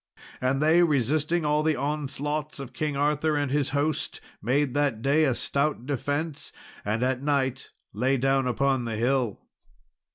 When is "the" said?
1.61-1.75, 8.85-8.95